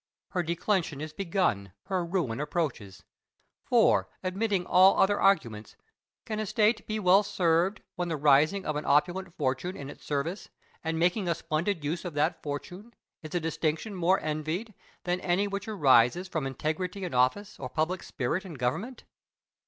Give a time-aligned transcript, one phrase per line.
[0.29, 3.03] Her declension is begun, her ruin approaches;
[3.63, 5.75] for, omitting all other arguments,
[6.25, 10.03] can a state be well served when the raising of an opulent fortune in its
[10.03, 10.49] service,
[10.83, 15.47] and making a splendid use of that fortune, is a distinction more envied than any
[15.47, 19.03] which arises from integrity in office or public spirit in government?